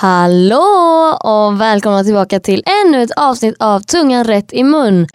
[0.00, 5.06] Hallå och välkomna tillbaka till ännu ett avsnitt av Tungan rätt i mun.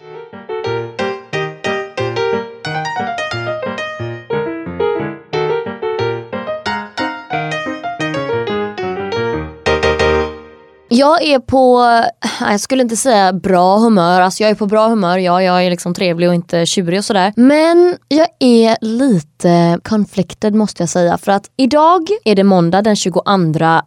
[10.96, 11.82] Jag är på,
[12.24, 15.66] äh, jag skulle inte säga bra humör, alltså jag är på bra humör, ja jag
[15.66, 17.32] är liksom trevlig och inte tjurig och sådär.
[17.36, 22.96] Men jag är lite conflicted måste jag säga för att idag är det måndag den
[22.96, 23.22] 22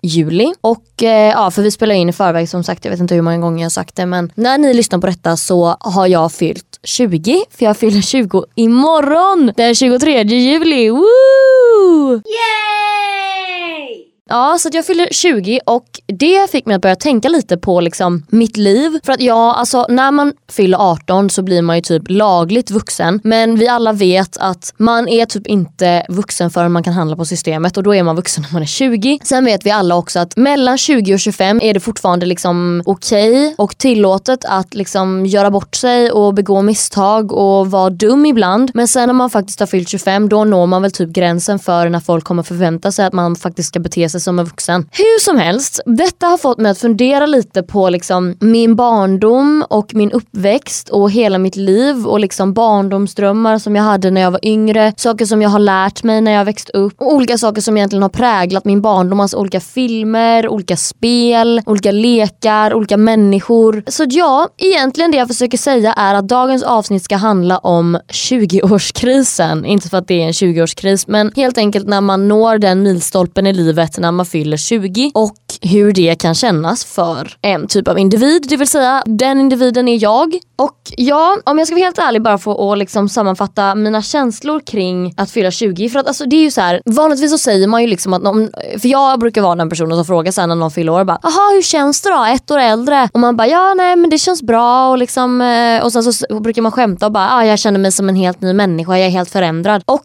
[0.01, 3.15] juli och eh, ja för vi spelar in i förväg som sagt, jag vet inte
[3.15, 6.07] hur många gånger jag har sagt det men när ni lyssnar på detta så har
[6.07, 10.89] jag fyllt 20 för jag fyller 20 imorgon den 23 juli.
[10.89, 12.13] Woo!
[12.13, 12.87] Yay!
[14.29, 17.81] Ja, så att jag fyller 20 och det fick mig att börja tänka lite på
[17.81, 18.99] liksom mitt liv.
[19.03, 23.19] För att ja, alltså när man fyller 18 så blir man ju typ lagligt vuxen.
[23.23, 27.25] Men vi alla vet att man är typ inte vuxen förrän man kan handla på
[27.25, 29.19] systemet och då är man vuxen när man är 20.
[29.23, 33.29] Sen vet vi alla också att mellan 20 och 25 är det fortfarande liksom okej
[33.29, 38.71] okay och tillåtet att liksom göra bort sig och begå misstag och vara dum ibland.
[38.73, 41.89] Men sen när man faktiskt har fyllt 25 då når man väl typ gränsen för
[41.89, 44.89] när folk kommer förvänta sig att man faktiskt ska bete sig som en vuxen.
[44.91, 49.95] Hur som helst, detta har fått mig att fundera lite på liksom min barndom och
[49.95, 54.45] min uppväxt och hela mitt liv och liksom barndomsdrömmar som jag hade när jag var
[54.45, 57.77] yngre, saker som jag har lärt mig när jag växt upp och olika saker som
[57.77, 63.83] egentligen har präglat min barndom, alltså olika filmer, olika spel, olika lekar, olika människor.
[63.87, 69.65] Så ja, egentligen det jag försöker säga är att dagens avsnitt ska handla om 20-årskrisen.
[69.65, 73.47] Inte för att det är en 20-årskris men helt enkelt när man når den milstolpen
[73.47, 77.99] i livet när man fyller 20 och hur det kan kännas för en typ av
[77.99, 78.45] individ.
[78.49, 80.37] Det vill säga den individen är jag.
[80.55, 84.59] Och ja, om jag ska vara helt ärlig bara för att liksom sammanfatta mina känslor
[84.59, 85.89] kring att fylla 20.
[85.89, 88.23] För att alltså, det är ju så här, vanligtvis så säger man ju liksom att
[88.23, 88.49] någon,
[88.79, 91.55] för jag brukar vara den personen som frågar sen när någon fyller år bara Jaha
[91.55, 92.25] hur känns det då?
[92.25, 93.09] Ett år äldre?
[93.13, 96.39] Och man bara ja nej men det känns bra och liksom eh, och sen så
[96.39, 99.07] brukar man skämta och bara ah, jag känner mig som en helt ny människa, jag
[99.07, 99.83] är helt förändrad.
[99.85, 100.03] Och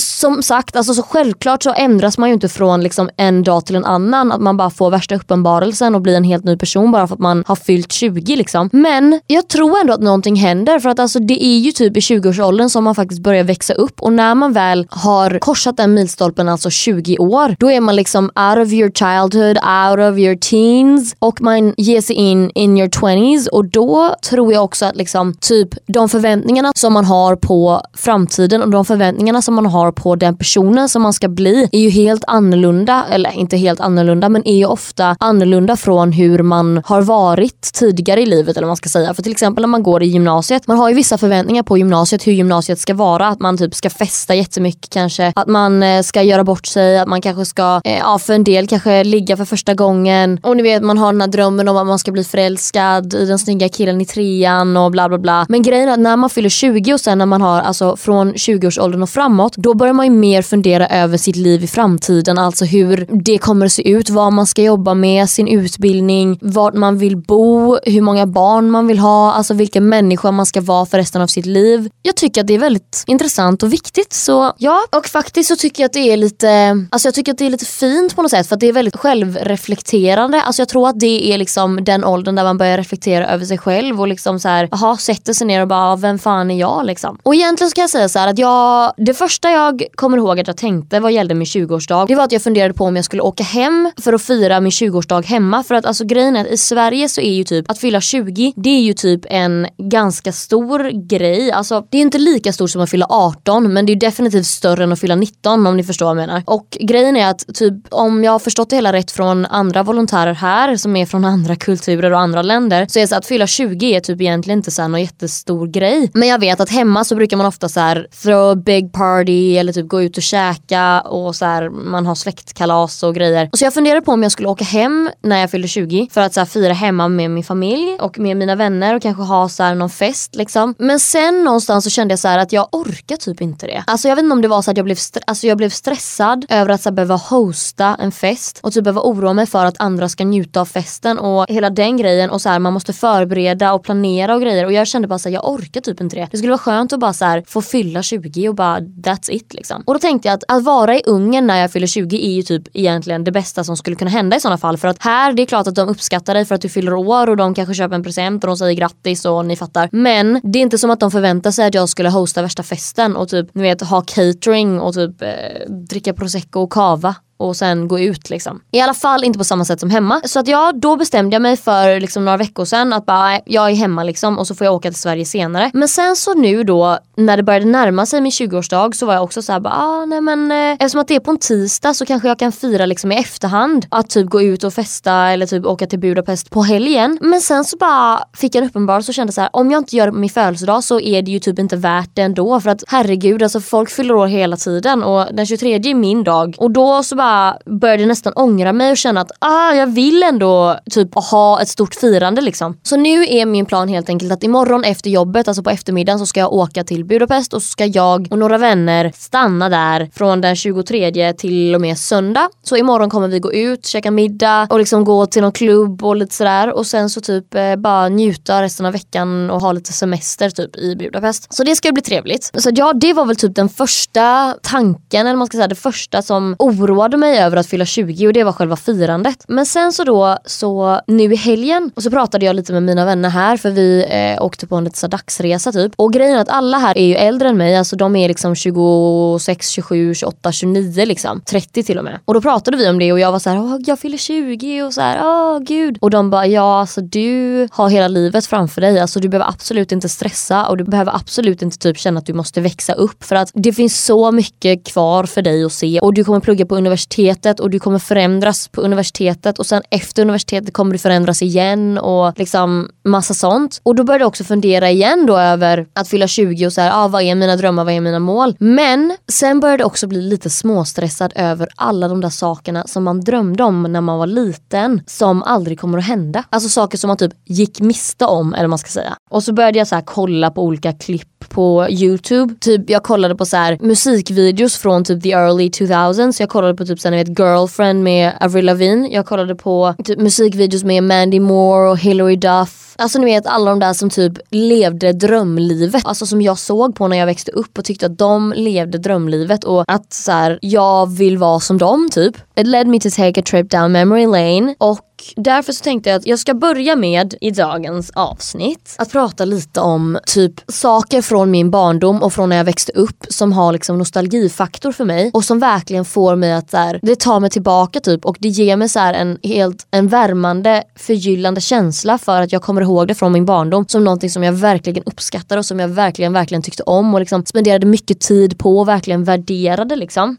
[0.00, 3.76] som sagt, alltså så självklart så ändras man ju inte från liksom en dag till
[3.76, 4.32] en annan.
[4.32, 7.20] Att man bara får värsta uppenbarelsen och blir en helt ny person bara för att
[7.20, 8.36] man har fyllt 20.
[8.36, 8.70] Liksom.
[8.72, 12.00] Men jag tror ändå att någonting händer för att alltså, det är ju typ i
[12.00, 16.48] 20-årsåldern som man faktiskt börjar växa upp och när man väl har korsat den milstolpen,
[16.48, 21.16] alltså 20 år, då är man liksom out of your childhood, out of your teens
[21.18, 25.34] och man ger sig in in your 20s och då tror jag också att liksom
[25.34, 29.92] typ de förväntningarna som man har på framtiden och de förväntningarna som man har har
[29.92, 34.28] på den personen som man ska bli är ju helt annorlunda, eller inte helt annorlunda
[34.28, 38.70] men är ju ofta annorlunda från hur man har varit tidigare i livet eller vad
[38.70, 39.14] man ska säga.
[39.14, 42.26] För till exempel när man går i gymnasiet, man har ju vissa förväntningar på gymnasiet
[42.26, 43.28] hur gymnasiet ska vara.
[43.28, 47.08] Att man typ ska festa jättemycket kanske, att man eh, ska göra bort sig, att
[47.08, 50.40] man kanske ska, eh, ja för en del kanske ligga för första gången.
[50.42, 53.26] Och ni vet man har den här drömmen om att man ska bli förälskad i
[53.26, 55.46] den snygga killen i trean och bla bla bla.
[55.48, 58.34] Men grejen är att när man fyller 20 och sen när man har alltså från
[58.34, 62.38] 20-årsåldern och framåt, då börjar man ju mer fundera över sitt liv i framtiden.
[62.38, 66.74] Alltså hur det kommer att se ut, vad man ska jobba med, sin utbildning, vart
[66.74, 70.86] man vill bo, hur många barn man vill ha, alltså vilken människa man ska vara
[70.86, 71.90] för resten av sitt liv.
[72.02, 74.12] Jag tycker att det är väldigt intressant och viktigt.
[74.12, 77.38] Så ja, och faktiskt så tycker jag att det är lite, alltså jag tycker att
[77.38, 80.42] det är lite fint på något sätt för att det är väldigt självreflekterande.
[80.42, 83.58] Alltså jag tror att det är liksom den åldern där man börjar reflektera över sig
[83.58, 86.86] själv och liksom så här, aha, sätter sig ner och bara, vem fan är jag
[86.86, 87.18] liksom?
[87.22, 90.18] Och egentligen så kan jag säga så här att jag, det första jag jag kommer
[90.18, 92.96] ihåg att jag tänkte vad gällde min 20-årsdag, det var att jag funderade på om
[92.96, 95.62] jag skulle åka hem för att fira min 20-årsdag hemma.
[95.62, 98.52] För att alltså grejen är att i Sverige så är ju typ att fylla 20,
[98.56, 101.52] det är ju typ en ganska stor grej.
[101.52, 104.84] Alltså det är inte lika stort som att fylla 18 men det är definitivt större
[104.84, 106.42] än att fylla 19 om ni förstår vad jag menar.
[106.46, 110.34] Och grejen är att typ om jag har förstått det hela rätt från andra volontärer
[110.34, 113.46] här som är från andra kulturer och andra länder så är det så att fylla
[113.46, 116.10] 20 är typ egentligen inte så här någon jättestor grej.
[116.14, 119.53] Men jag vet att hemma så brukar man ofta så här throw a big party
[119.58, 123.48] eller typ gå ut och käka och så här, man har släktkalas och grejer.
[123.52, 126.20] Och så jag funderade på om jag skulle åka hem när jag fyllde 20 för
[126.20, 129.48] att så här, fira hemma med min familj och med mina vänner och kanske ha
[129.48, 130.74] så här, någon fest liksom.
[130.78, 133.84] Men sen någonstans så kände jag så här, att jag orkar typ inte det.
[133.86, 136.46] Alltså jag vet inte om det var så att jag blev, alltså, jag blev stressad
[136.48, 139.80] över att så här, behöva hosta en fest och typ behöva oroa mig för att
[139.80, 143.72] andra ska njuta av festen och hela den grejen och så här, man måste förbereda
[143.72, 146.28] och planera och grejer och jag kände bara så här, jag orkar typ inte det.
[146.30, 149.43] Det skulle vara skönt att bara så här, få fylla 20 och bara that's it
[149.52, 149.82] liksom.
[149.86, 152.42] Och då tänkte jag att att vara i Ungern när jag fyller 20 är ju
[152.42, 154.76] typ egentligen det bästa som skulle kunna hända i sådana fall.
[154.76, 157.28] För att här, det är klart att de uppskattar dig för att du fyller år
[157.28, 159.88] och de kanske köper en present och de säger grattis och ni fattar.
[159.92, 163.16] Men det är inte som att de förväntar sig att jag skulle hosta värsta festen
[163.16, 165.28] och typ ni vet ha catering och typ eh,
[165.68, 167.14] dricka prosecco och kava
[167.48, 168.60] och sen gå ut liksom.
[168.70, 170.20] I alla fall inte på samma sätt som hemma.
[170.24, 173.70] Så att ja, då bestämde jag mig för liksom några veckor sedan att bara, jag
[173.70, 175.70] är hemma liksom och så får jag åka till Sverige senare.
[175.74, 179.22] Men sen så nu då när det började närma sig min 20-årsdag så var jag
[179.22, 182.06] också såhär bara, ah, nej men eh, eftersom att det är på en tisdag så
[182.06, 183.86] kanske jag kan fira liksom i efterhand.
[183.88, 187.18] Att typ gå ut och festa eller typ åka till Budapest på helgen.
[187.20, 189.96] Men sen så bara fick jag en uppenbarelse och kände så här: om jag inte
[189.96, 192.60] gör det på min födelsedag så är det ju typ inte värt det ändå.
[192.60, 196.56] För att herregud, alltså folk fyller år hela tiden och den 23 är min dag.
[196.58, 197.33] Och då så bara
[197.80, 201.94] började nästan ångra mig och känna att ah, jag vill ändå typ ha ett stort
[201.94, 202.76] firande liksom.
[202.82, 206.26] Så nu är min plan helt enkelt att imorgon efter jobbet, alltså på eftermiddagen så
[206.26, 210.40] ska jag åka till Budapest och så ska jag och några vänner stanna där från
[210.40, 212.48] den 23 till och med söndag.
[212.62, 216.16] Så imorgon kommer vi gå ut, käka middag och liksom gå till någon klubb och
[216.16, 219.92] lite sådär och sen så typ eh, bara njuta resten av veckan och ha lite
[219.92, 221.52] semester typ i Budapest.
[221.52, 222.50] Så det ska bli trevligt.
[222.62, 226.22] Så ja, det var väl typ den första tanken eller man ska säga det första
[226.22, 229.44] som oroade mig över att fylla 20 och det var själva firandet.
[229.48, 233.04] Men sen så då så nu i helgen och så pratade jag lite med mina
[233.04, 235.92] vänner här för vi eh, åkte på en liten dagsresa typ.
[235.96, 238.54] Och grejen är att alla här är ju äldre än mig, alltså de är liksom
[238.54, 241.40] 26, 27, 28, 29 liksom.
[241.40, 242.18] 30 till och med.
[242.24, 244.94] Och då pratade vi om det och jag var så här, jag fyller 20 och
[244.94, 245.98] så här, åh gud.
[246.00, 249.92] Och de bara, ja alltså du har hela livet framför dig, alltså du behöver absolut
[249.92, 253.36] inte stressa och du behöver absolut inte typ känna att du måste växa upp för
[253.36, 256.76] att det finns så mycket kvar för dig att se och du kommer plugga på
[256.76, 261.42] universitet universitetet och du kommer förändras på universitetet och sen efter universitetet kommer du förändras
[261.42, 263.80] igen och liksom massa sånt.
[263.82, 266.90] Och då började jag också fundera igen då över att fylla 20 och så här,
[266.94, 268.56] ah, vad är mina drömmar, vad är mina mål?
[268.58, 273.20] Men sen började jag också bli lite småstressad över alla de där sakerna som man
[273.20, 276.44] drömde om när man var liten som aldrig kommer att hända.
[276.50, 279.14] Alltså saker som man typ gick miste om eller vad man ska säga.
[279.30, 282.54] Och så började jag så kolla på olika klipp på youtube.
[282.60, 286.40] Typ jag kollade på så här, musikvideos från typ the early 2000s.
[286.40, 289.08] Jag kollade på typ så här, vet, Girlfriend med Avril Lavigne.
[289.08, 292.94] Jag kollade på typ musikvideos med Mandy Moore och Hilary Duff.
[292.98, 296.06] Alltså ni vet alla de där som typ levde drömlivet.
[296.06, 299.64] Alltså som jag såg på när jag växte upp och tyckte att de levde drömlivet
[299.64, 302.36] och att så här, jag vill vara som dem typ.
[302.56, 306.16] It led me to take a trip down memory lane och därför så tänkte jag
[306.16, 311.50] att jag ska börja med i dagens avsnitt att prata lite om typ saker från
[311.50, 315.44] min barndom och från när jag växte upp som har liksom nostalgifaktor för mig och
[315.44, 318.76] som verkligen får mig att så här, det tar mig tillbaka typ och det ger
[318.76, 323.32] mig så en helt en värmande förgyllande känsla för att jag kommer ihåg det från
[323.32, 327.14] min barndom som någonting som jag verkligen uppskattar och som jag verkligen verkligen tyckte om
[327.14, 330.36] och liksom spenderade mycket tid på och verkligen värderade liksom.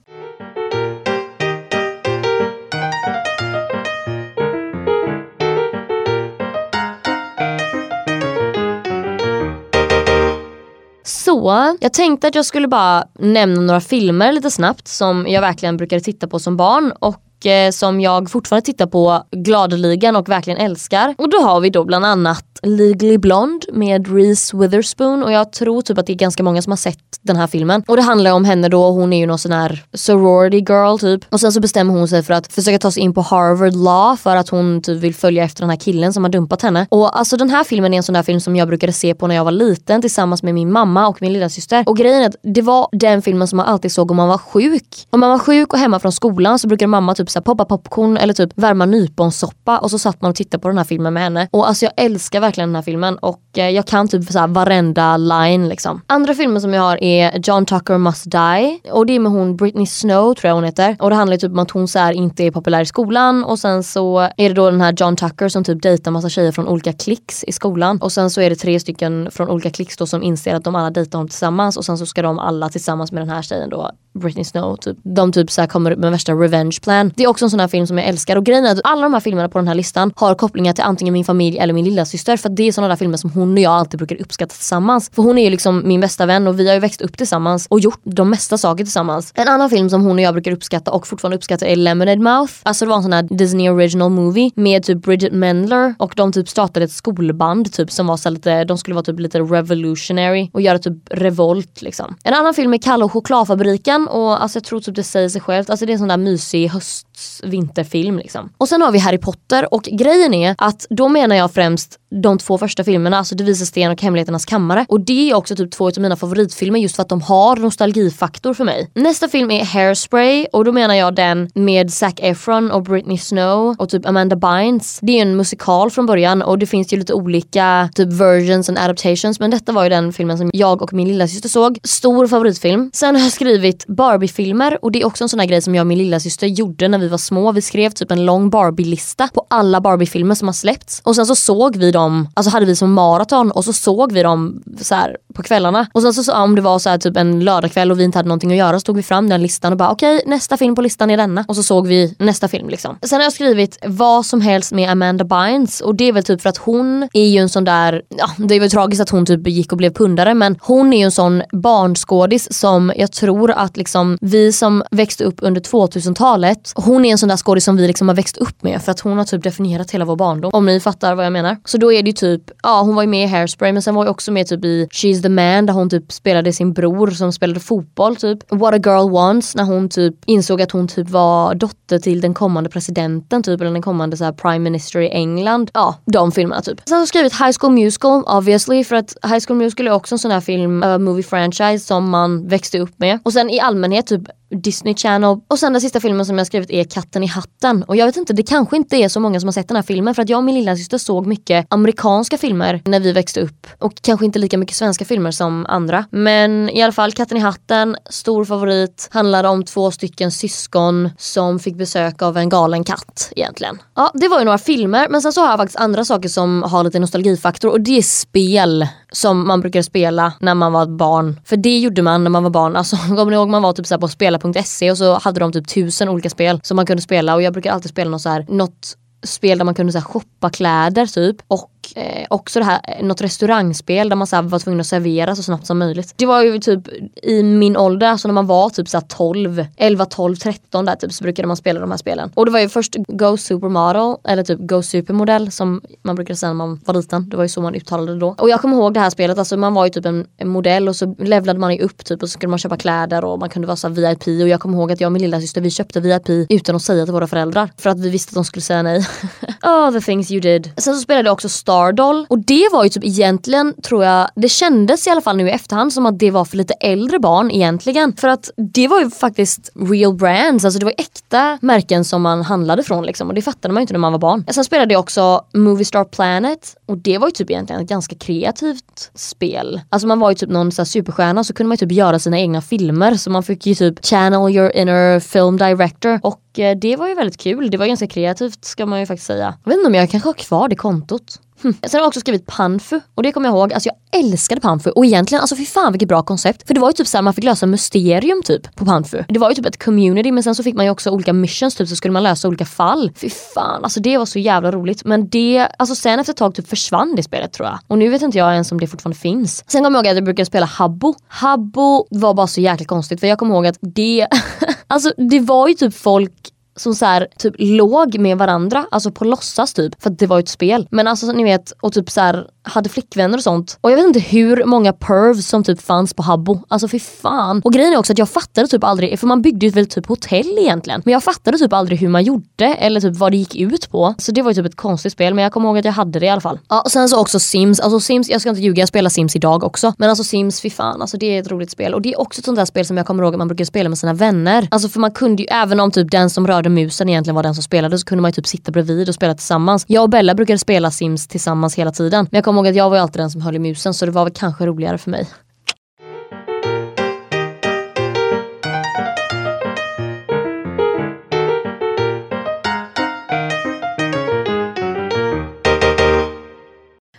[11.36, 15.78] Så jag tänkte att jag skulle bara nämna några filmer lite snabbt som jag verkligen
[15.78, 20.60] brukade titta på som barn och eh, som jag fortfarande tittar på gladeligen och verkligen
[20.60, 21.16] älskar.
[21.18, 25.82] Och då har vi då bland annat Legally Blonde med Reese Witherspoon och jag tror
[25.82, 27.84] typ att det är ganska många som har sett den här filmen.
[27.88, 31.34] Och det handlar om henne då, hon är ju någon sån här sorority girl typ.
[31.34, 34.16] Och sen så bestämmer hon sig för att försöka ta sig in på Harvard Law
[34.16, 36.88] för att hon typ vill följa efter den här killen som har dumpat henne.
[36.90, 39.28] Och alltså den här filmen är en sån där film som jag brukade se på
[39.28, 41.84] när jag var liten tillsammans med min mamma och min lilla syster.
[41.88, 44.38] Och grejen är att det var den filmen som man alltid såg om man var
[44.38, 45.08] sjuk.
[45.10, 48.18] Om man var sjuk och hemma från skolan så brukade mamma typ så poppa popcorn
[48.18, 51.24] eller typ värma nyponsoppa och så satt man och tittade på den här filmen med
[51.24, 51.48] henne.
[51.52, 54.48] Och alltså jag älskar verkligen den här filmen och eh, jag kan typ så här
[54.48, 56.02] varenda line liksom.
[56.08, 59.56] Andra filmer som jag har är John Tucker Must Die och det är med hon
[59.56, 60.96] Britney Snow tror jag hon heter.
[61.00, 63.60] Och det handlar typ om att hon så här, inte är populär i skolan och
[63.60, 66.68] sen så är det då den här John Tucker som typ dejtar massa tjejer från
[66.68, 68.02] olika klicks i skolan.
[68.02, 70.76] Och sen så är det tre stycken från olika klicks då som inser att de
[70.76, 73.70] alla dejtar honom tillsammans och sen så ska de alla tillsammans med den här tjejen
[73.70, 74.98] då Britney Snow typ.
[75.04, 77.12] De typ så kommer upp med värsta revenge plan.
[77.16, 79.02] Det är också en sån här film som jag älskar och grejen är att alla
[79.02, 81.86] de här filmerna på den här listan har kopplingar till antingen min familj eller min
[81.86, 84.54] lilla syster för det är såna där filmer som hon och jag alltid brukar uppskatta
[84.54, 85.12] tillsammans.
[85.16, 87.68] För hon är ju liksom min bästa vän och vi har ju växt upp tillsammans
[87.70, 89.32] och gjort de mesta saker tillsammans.
[89.36, 92.54] En annan film som hon och jag brukar uppskatta och fortfarande uppskattar är Lemonade Mouth.
[92.64, 96.32] Alltså det var en sån här Disney original movie med typ Bridget Mendler och de
[96.32, 100.50] typ startade ett skolband typ som var så lite, de skulle vara typ lite revolutionary
[100.54, 102.16] och göra typ revolt liksom.
[102.24, 105.42] En annan film är Kalle och chokladfabriken och alltså jag tror typ det säger sig
[105.42, 105.70] självt.
[105.70, 107.08] Alltså det är en sån där mysig höst
[107.44, 108.54] vinterfilm liksom.
[108.58, 112.38] Och sen har vi Harry Potter och grejen är att då menar jag främst de
[112.38, 114.86] två första filmerna, alltså Det visar sten och Hemligheternas kammare.
[114.90, 118.54] Och det är också typ två av mina favoritfilmer just för att de har nostalgifaktor
[118.54, 118.90] för mig.
[118.94, 123.76] Nästa film är Hairspray och då menar jag den med Zac Efron och Britney Snow
[123.80, 125.00] och typ Amanda Bynes.
[125.02, 128.78] Det är en musikal från början och det finns ju lite olika typ versions and
[128.78, 131.80] adaptations men detta var ju den filmen som jag och min lilla syster såg.
[131.84, 132.92] Stor favoritfilm.
[132.94, 135.84] Sen har jag skrivit Barbie-filmer och det är också en sån här grej som jag
[135.84, 137.52] och min lilla syster gjorde när vi var små.
[137.52, 141.36] Vi skrev typ en lång Barbie-lista på alla Barbie-filmer som har släppts och sen så
[141.36, 145.18] såg vi dem, alltså hade vi som maraton och så såg vi dem så här,
[145.34, 145.88] på kvällarna.
[145.94, 148.30] Och sen så om det var så här, typ en lördagkväll och vi inte hade
[148.30, 150.76] någonting att göra så tog vi fram den listan och bara okej okay, nästa film
[150.76, 151.46] på listan är denna.
[151.48, 152.98] Och så såg vi nästa film liksom.
[153.02, 156.42] Sen har jag skrivit vad som helst med Amanda Bynes och det är väl typ
[156.42, 159.26] för att hon är ju en sån där, ja det är väl tragiskt att hon
[159.26, 163.52] typ gick och blev pundare men hon är ju en sån barnskådis som jag tror
[163.52, 167.78] att liksom vi som växte upp under 2000-talet, hon är en sån där skådis som
[167.78, 170.52] vi liksom har växt upp med för att hon har typ definierat hela vår barndom.
[170.54, 171.58] Om ni fattar vad jag menar.
[171.66, 173.96] Så då är det ju typ, ja hon var ju med i Hairspray men sen
[173.96, 177.12] var ju också med typ i She's the man där hon typ spelade sin bror
[177.12, 178.40] som spelade fotboll typ.
[178.52, 182.34] What a girl wants när hon typ insåg att hon typ var dotter till den
[182.34, 185.72] kommande presidenten typ eller den kommande såhär prime minister i England.
[185.74, 186.82] Ja, de filmerna typ.
[186.86, 190.16] Sen har jag skrivit High School Musical obviously för att High School Musical är också
[190.16, 193.20] en sån här film, uh, movie franchise som man växte upp med.
[193.24, 194.22] Och sen i allmänhet typ
[194.62, 195.38] Disney Channel.
[195.48, 197.84] Och sen den sista filmen som jag skrivit är Katten i hatten.
[197.84, 199.84] Och jag vet inte, det kanske inte är så många som har sett den här
[199.84, 203.42] filmen för att jag och min lilla syster såg mycket amerikanska filmer när vi växte
[203.42, 203.68] upp.
[203.80, 206.06] Och kanske inte lika mycket svenska filmer som andra.
[206.12, 209.08] Men i alla fall Katten i hatten, stor favorit.
[209.12, 213.82] Handlar om två stycken syskon som fick besök av en galen katt egentligen.
[213.96, 216.64] Ja, det var ju några filmer men sen så har jag faktiskt andra saker som
[216.64, 221.40] har lite nostalgifaktor och det är spel som man brukade spela när man var barn.
[221.46, 222.76] För det gjorde man när man var barn.
[222.76, 225.68] Alltså, kommer ni ihåg man var typ så på spela.se och så hade de typ
[225.68, 228.46] tusen olika spel som man kunde spela och jag brukade alltid spela något så här,
[228.50, 231.38] något spel där man kunde så här, shoppa kläder typ.
[231.48, 234.88] Och eh, också det här, eh, något restaurangspel där man så här, var tvungen att
[234.88, 236.14] servera så snabbt som möjligt.
[236.16, 236.82] Det var ju typ
[237.24, 241.14] i min ålder, alltså när man var typ så 12, 11, 12, 13 där typ
[241.14, 242.32] så brukade man spela de här spelen.
[242.34, 246.50] Och det var ju först Go Supermodel eller typ Go Supermodell som man brukade säga
[246.50, 247.30] när man var liten.
[247.30, 248.36] Det var ju så man uttalade det då.
[248.38, 250.88] Och jag kommer ihåg det här spelet, alltså man var ju typ en, en modell
[250.88, 253.50] och så levlade man ju upp typ och så skulle man köpa kläder och man
[253.50, 255.72] kunde vara så VIP och jag kommer ihåg att jag och min lilla syster vi
[255.72, 258.62] köpte VIP utan att säga till våra föräldrar för att vi visste att de skulle
[258.62, 259.08] säga nej.
[259.64, 260.72] oh the things you did.
[260.78, 264.30] Sen så spelade jag också Star Stardoll och det var ju typ egentligen tror jag,
[264.36, 267.20] det kändes i alla fall nu i efterhand som att det var för lite äldre
[267.20, 268.14] barn egentligen.
[268.14, 272.42] För att det var ju faktiskt real brands, alltså det var äkta märken som man
[272.42, 274.46] handlade från liksom och det fattade man ju inte när man var barn.
[274.52, 278.16] Sen spelade jag också Movie Star Planet och det var ju typ egentligen ett ganska
[278.16, 279.82] kreativt spel.
[279.90, 282.40] Alltså man var ju typ någon så superstjärna så kunde man ju typ göra sina
[282.40, 286.96] egna filmer så man fick ju typ channel your inner film director och eh, det
[286.96, 287.72] var ju väldigt kul.
[287.72, 289.54] Det var ganska kreativt ska man ju faktiskt säga.
[289.64, 291.40] Jag vet inte om jag kanske har kvar det kontot.
[291.64, 291.74] Hm.
[291.74, 294.90] Sen har jag också skrivit Panfu och det kommer jag ihåg, alltså jag älskade Panfu
[294.90, 296.68] och egentligen, alltså fy fan vilket bra koncept.
[296.68, 299.24] För det var ju typ såhär, man fick lösa mysterium typ på Panfu.
[299.28, 301.76] Det var ju typ ett community men sen så fick man ju också olika missions
[301.76, 303.12] typ så skulle man lösa olika fall.
[303.16, 305.06] Fy fan, alltså det var så jävla roligt.
[305.06, 307.80] Men det, alltså sen efter ett tag typ försvann det spelet tror jag.
[307.88, 309.64] Och nu vet inte jag ens om det fortfarande finns.
[309.68, 311.16] Sen kommer jag ihåg att jag brukade spela Habbo.
[311.28, 314.28] Habbo var bara så jäkla konstigt för jag kommer ihåg att det,
[314.88, 319.26] alltså det var ju typ folk som så här, typ låg med varandra, alltså på
[319.26, 320.02] låtsas typ.
[320.04, 320.88] För att det var ju ett spel.
[320.92, 323.78] Men alltså ni vet, och typ så här, hade flickvänner och sånt.
[323.82, 326.60] Och jag vet inte hur många pervs som typ fanns på Habbo.
[326.68, 327.62] Alltså fy fan.
[327.66, 330.06] Och grejen är också att jag fattade typ aldrig, för man byggde ju väl typ
[330.06, 331.02] hotell egentligen.
[331.06, 334.16] Men jag fattade typ aldrig hur man gjorde eller typ vad det gick ut på.
[334.18, 336.20] Så det var ju typ ett konstigt spel men jag kommer ihåg att jag hade
[336.20, 336.60] det i alla fall.
[336.70, 337.80] Ja och sen så också Sims.
[337.80, 339.94] Alltså Sims, jag ska inte ljuga, jag spelar Sims idag också.
[339.98, 341.02] Men alltså Sims, fy fan.
[341.02, 341.94] Alltså det är ett roligt spel.
[341.94, 343.66] Och det är också ett sånt där spel som jag kommer ihåg att man brukar
[343.66, 344.68] spela med sina vänner.
[344.72, 347.56] Alltså för man kunde ju, även om typ den som rörde musen egentligen var den
[347.56, 349.86] som spelade så kunde man ju typ sitta bredvid och spela tillsammans.
[349.88, 352.28] Jag och Bella brukade spela Sims tillsammans hela tiden.
[352.32, 354.06] Men jag kommer ihåg att jag var ju alltid den som höll i musen så
[354.06, 355.28] det var väl kanske roligare för mig.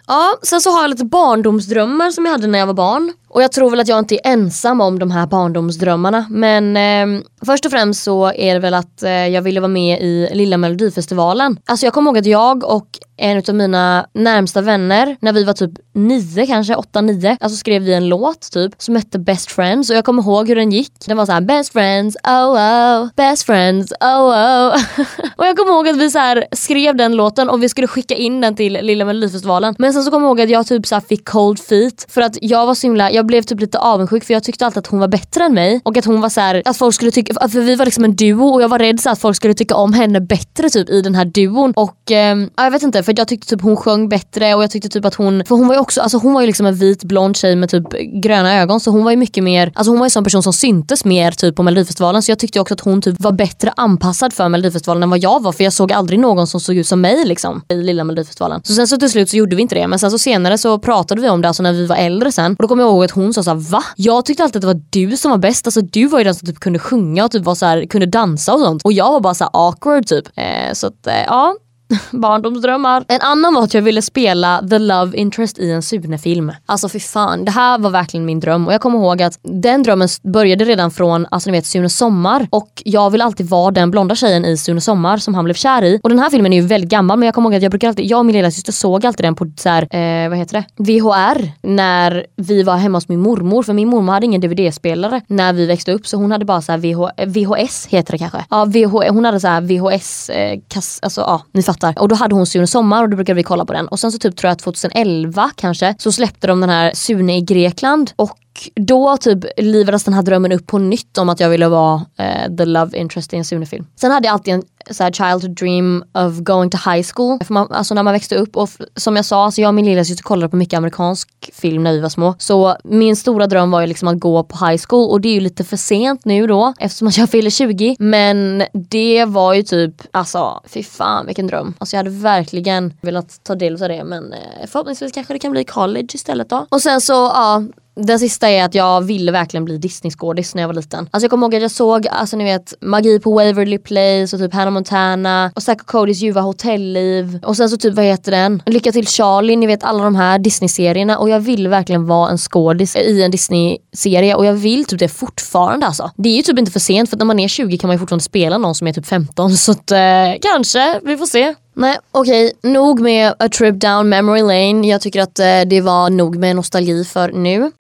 [0.07, 3.13] Ja, sen så har jag lite barndomsdrömmar som jag hade när jag var barn.
[3.37, 6.27] Och jag tror väl att jag inte är ensam om de här barndomsdrömmarna.
[6.31, 10.01] Men eh, först och främst så är det väl att eh, jag ville vara med
[10.01, 11.59] i Lilla Melodifestivalen.
[11.67, 15.53] Alltså jag kommer ihåg att jag och en av mina närmsta vänner, när vi var
[15.53, 19.91] typ nio kanske, åtta, nio, alltså skrev vi en låt typ som hette Best Friends
[19.91, 20.93] och jag kommer ihåg hur den gick.
[21.07, 24.75] Den var så här: Best Friends, oh oh, Best Friends, oh oh.
[25.37, 28.15] och jag kommer ihåg att vi så här skrev den låten och vi skulle skicka
[28.15, 29.75] in den till Lilla Melodifestivalen.
[29.79, 32.39] Men sen så kommer jag ihåg att jag typ så fick cold feet för att
[32.41, 34.87] jag var så himla, jag jag blev typ lite avundsjuk för jag tyckte alltid att
[34.87, 35.81] hon var bättre än mig.
[35.85, 38.17] Och att hon var så här, att folk skulle tycka, för vi var liksom en
[38.17, 41.03] duo och jag var rädd så att folk skulle tycka om henne bättre typ i
[41.03, 41.73] den här duon.
[41.77, 44.89] Och eh, jag vet inte för jag tyckte typ hon sjöng bättre och jag tyckte
[44.89, 47.05] typ att hon, för hon var ju också, alltså hon var ju liksom en vit
[47.05, 47.85] blond tjej med typ
[48.23, 50.43] gröna ögon så hon var ju mycket mer, alltså hon var ju en sån person
[50.43, 53.73] som syntes mer typ på melodifestivalen så jag tyckte också att hon typ var bättre
[53.77, 56.87] anpassad för melodifestivalen än vad jag var för jag såg aldrig någon som såg ut
[56.87, 58.61] som mig liksom i lilla melodifestivalen.
[58.65, 60.79] Så sen så till slut så gjorde vi inte det men sen så senare så
[60.79, 62.53] pratade vi om det alltså när vi var äldre sen.
[62.53, 63.85] Och då kommer jag ihåg att hon sa såhär va?
[63.97, 66.35] Jag tyckte alltid att det var du som var bäst, alltså du var ju den
[66.35, 69.13] som typ kunde sjunga och typ var så här, kunde dansa och sånt och jag
[69.13, 70.29] var bara så awkward typ.
[70.37, 71.55] Eh, så att eh, ja
[72.11, 73.05] Barndomsdrömmar.
[73.09, 76.53] En annan var att jag ville spela the love interest i en Sune-film.
[76.67, 79.83] Alltså för fan, det här var verkligen min dröm och jag kommer ihåg att den
[79.83, 83.91] drömmen började redan från alltså ni vet Sune Sommar och jag vill alltid vara den
[83.91, 86.01] blonda tjejen i Sune Sommar som han blev kär i.
[86.03, 87.89] Och den här filmen är ju väldigt gammal men jag kommer ihåg att jag brukar
[87.89, 90.65] alltid, jag och min lilla syster såg alltid den på så här, eh, vad heter
[90.77, 90.85] det?
[90.85, 95.53] VHR när vi var hemma hos min mormor för min mormor hade ingen DVD-spelare när
[95.53, 98.45] vi växte upp så hon hade bara såhär VH, eh, VHS heter det kanske.
[98.51, 102.03] Ja, VH, hon hade såhär VHS, eh, kass, alltså ja ni fattar låtar.
[102.03, 103.89] Och då hade hon Sune Sommar och då brukade vi kolla på den.
[103.89, 107.41] Och sen så typ tror jag 2011 kanske så släppte de den här Sune i
[107.41, 108.39] Grekland och
[108.75, 112.57] då typ livades den här drömmen upp på nytt om att jag ville vara eh,
[112.57, 113.87] the love interest i en Sune-film.
[113.97, 117.39] Sen hade jag alltid en så här, childhood dream of going to high school.
[117.45, 119.85] För man, alltså när man växte upp och som jag sa, alltså jag och min
[119.85, 122.35] lillasyster kollade på mycket amerikansk film när vi var små.
[122.39, 125.35] Så min stora dröm var ju liksom att gå på high school och det är
[125.35, 127.97] ju lite för sent nu då eftersom jag fyller 20.
[127.99, 131.75] Men det var ju typ, alltså fy fan vilken dröm.
[131.79, 135.53] Alltså jag hade verkligen velat ta del av det men eh, förhoppningsvis kanske det kan
[135.53, 136.67] bli college istället då.
[136.69, 137.63] Och sen så ja
[137.97, 141.09] den sista är att jag ville verkligen bli Disney-skådis när jag var liten.
[141.11, 144.43] Alltså jag kommer ihåg att jag såg, alltså ni vet, Magi på Waverly Place och
[144.43, 147.39] typ Hannah Montana och Zack och Codys ljuva hotellliv.
[147.43, 148.63] Och sen så typ, vad heter den?
[148.67, 152.39] Lycka till Charlie, ni vet alla de här Disney-serierna och jag ville verkligen vara en
[152.39, 156.11] skådis i en Disney-serie och jag vill typ det fortfarande alltså.
[156.17, 157.99] Det är ju typ inte för sent för när man är 20 kan man ju
[157.99, 159.99] fortfarande spela någon som är typ 15 så att eh,
[160.43, 161.55] kanske, vi får se.
[161.75, 162.73] Nej okej, okay.
[162.73, 164.89] nog med a trip down memory lane.
[164.89, 167.71] Jag tycker att eh, det var nog med nostalgi för nu.